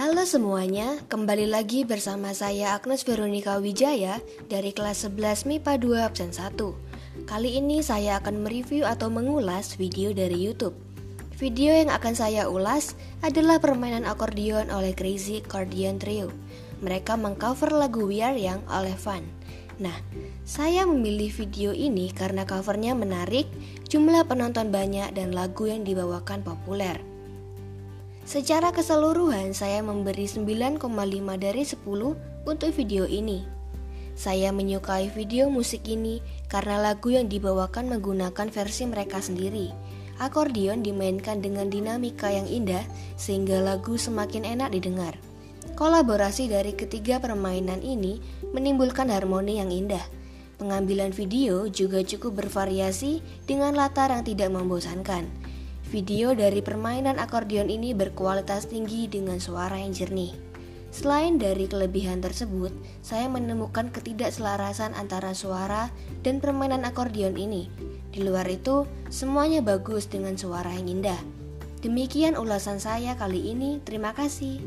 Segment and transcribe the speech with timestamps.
[0.00, 4.16] Halo semuanya, kembali lagi bersama saya Agnes Veronica Wijaya
[4.48, 6.56] dari kelas 11 MIPA 2 absen 1.
[7.28, 10.72] Kali ini saya akan mereview atau mengulas video dari YouTube.
[11.36, 16.32] Video yang akan saya ulas adalah permainan akordeon oleh Crazy Accordion Trio.
[16.80, 19.28] Mereka mengcover lagu We Are Young oleh Van.
[19.84, 20.00] Nah,
[20.48, 23.52] saya memilih video ini karena covernya menarik,
[23.92, 27.09] jumlah penonton banyak dan lagu yang dibawakan populer.
[28.28, 30.76] Secara keseluruhan saya memberi 9,5
[31.40, 31.80] dari 10
[32.44, 33.44] untuk video ini.
[34.12, 36.20] Saya menyukai video musik ini
[36.52, 39.72] karena lagu yang dibawakan menggunakan versi mereka sendiri.
[40.20, 42.84] Akordeon dimainkan dengan dinamika yang indah
[43.16, 45.16] sehingga lagu semakin enak didengar.
[45.80, 48.20] Kolaborasi dari ketiga permainan ini
[48.52, 50.04] menimbulkan harmoni yang indah.
[50.60, 55.24] Pengambilan video juga cukup bervariasi dengan latar yang tidak membosankan.
[55.90, 60.38] Video dari permainan akordeon ini berkualitas tinggi dengan suara yang jernih.
[60.94, 62.70] Selain dari kelebihan tersebut,
[63.02, 65.90] saya menemukan ketidakselarasan antara suara
[66.22, 67.66] dan permainan akordeon ini.
[68.14, 71.18] Di luar itu, semuanya bagus dengan suara yang indah.
[71.82, 73.82] Demikian ulasan saya kali ini.
[73.82, 74.62] Terima kasih.